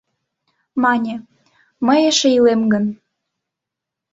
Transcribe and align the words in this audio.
Мане: 0.83 1.15
«Мый 1.85 1.99
эше 2.09 2.29
илем 2.37 2.61
гын 2.73 2.85